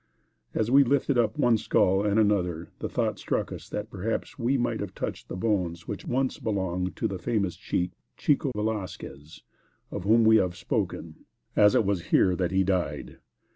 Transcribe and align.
As 0.55 0.71
we 0.71 0.83
lifted 0.83 1.19
up 1.19 1.37
one 1.37 1.59
skull 1.59 2.03
and 2.03 2.19
another, 2.19 2.69
the 2.79 2.89
thought 2.89 3.19
struck 3.19 3.51
us 3.51 3.69
that, 3.69 3.91
perhaps, 3.91 4.39
we 4.39 4.57
might 4.57 4.79
have 4.79 4.95
touched 4.95 5.27
the 5.27 5.35
bones 5.35 5.87
which 5.87 6.05
once 6.07 6.39
belonged 6.39 6.95
to 6.95 7.07
the 7.07 7.19
famous 7.19 7.55
chief, 7.55 7.91
Chico 8.17 8.51
Velasques, 8.55 9.41
of 9.91 10.03
whom 10.05 10.23
we 10.23 10.37
have 10.37 10.49
before 10.53 10.59
spoken, 10.65 11.25
as 11.55 11.75
it 11.75 11.85
was 11.85 12.05
here 12.07 12.35
that 12.35 12.49
he 12.49 12.63
died. 12.63 13.19